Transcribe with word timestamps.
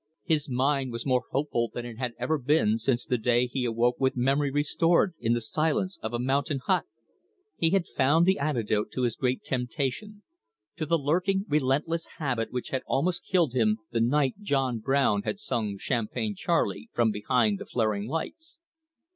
His 0.23 0.49
mind 0.49 0.91
was 0.91 1.05
more 1.05 1.25
hopeful 1.29 1.69
than 1.71 1.85
it 1.85 1.99
had 1.99 2.15
ever 2.17 2.39
been 2.39 2.79
since 2.79 3.05
the 3.05 3.19
day 3.19 3.45
he 3.45 3.65
awoke 3.65 3.99
with 3.99 4.17
memory 4.17 4.49
restored 4.49 5.13
in 5.19 5.33
the 5.33 5.39
silence 5.41 5.99
of 6.01 6.11
a 6.11 6.17
mountain 6.17 6.57
hut. 6.65 6.85
He 7.55 7.69
had 7.69 7.85
found 7.85 8.25
the 8.25 8.39
antidote 8.39 8.89
to 8.93 9.03
his 9.03 9.15
great 9.15 9.43
temptation, 9.43 10.23
to 10.75 10.87
the 10.87 10.97
lurking, 10.97 11.45
relentless 11.47 12.07
habit 12.17 12.51
which 12.51 12.69
had 12.69 12.81
almost 12.87 13.23
killed 13.23 13.53
him 13.53 13.77
the 13.91 14.01
night 14.01 14.33
John 14.41 14.79
Brown 14.79 15.21
had 15.21 15.37
sung 15.37 15.77
Champagne 15.77 16.33
Charlie 16.33 16.89
from 16.93 17.11
behind 17.11 17.59
the 17.59 17.65
flaring 17.67 18.07
lights. 18.07 18.57